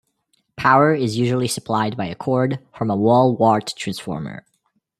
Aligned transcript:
Power 0.55 0.95
is 0.95 1.19
usually 1.19 1.47
supplied 1.47 1.95
by 1.95 2.07
a 2.07 2.15
cord 2.15 2.57
from 2.75 2.89
a 2.89 2.95
wall 2.95 3.35
wart 3.35 3.75
transformer. 3.77 4.43